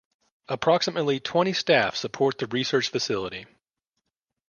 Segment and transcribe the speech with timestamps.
[0.47, 3.45] Approximately twenty staff support the research facility.